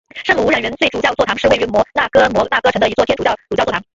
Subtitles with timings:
[0.23, 3.79] 圣母无染原罪主教座堂是位于摩纳哥摩纳哥城的一座天主教主教座堂。